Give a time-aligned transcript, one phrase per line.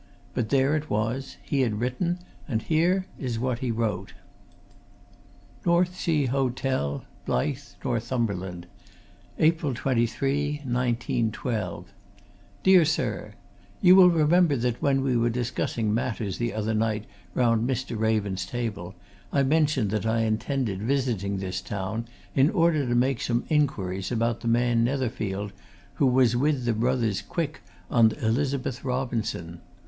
[0.33, 2.17] But there it was he had written,
[2.47, 4.15] and here is what he wrote:
[5.63, 8.65] "NORTH SEA HOTEL, "BLYTH, NORTHUMBERLAND
[9.37, 11.93] "April 23, 1912
[12.63, 13.33] "Dear Sir:
[13.79, 17.05] "You will remember that when we were discussing matters the other night
[17.35, 17.95] round Mr.
[17.95, 18.95] Raven's table
[19.31, 24.39] I mentioned that I intended visiting this town in order to make some inquiries about
[24.39, 25.53] the man Netherfield
[26.01, 27.61] who was with the brothers Quick
[27.91, 29.61] on the Elizabeth Robinson.